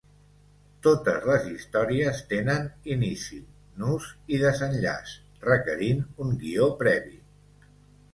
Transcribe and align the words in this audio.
Totes 0.85 1.25
les 1.31 1.43
històries 1.49 2.21
tenen 2.31 2.65
inici, 2.95 3.37
nus 3.83 4.07
i 4.37 4.39
desenllaç, 4.45 5.13
requerint 5.45 6.01
un 6.27 6.33
guió 6.45 6.71
previ. 6.81 7.13